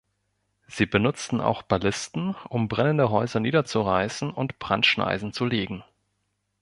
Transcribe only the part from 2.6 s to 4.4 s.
brennende Häuser niederzureißen